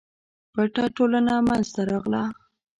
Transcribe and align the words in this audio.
پټه 0.53 0.85
ټولنه 0.95 1.33
منځته 1.47 1.81
راغله. 1.89 2.23